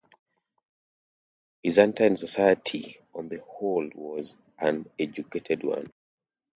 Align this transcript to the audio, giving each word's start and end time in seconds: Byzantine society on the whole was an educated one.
Byzantine 1.61 2.15
society 2.17 2.97
on 3.13 3.29
the 3.29 3.39
whole 3.41 3.87
was 3.93 4.33
an 4.57 4.89
educated 4.99 5.63
one. 5.63 5.91